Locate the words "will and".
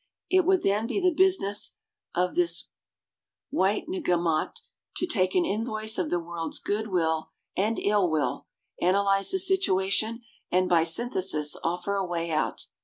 6.87-7.77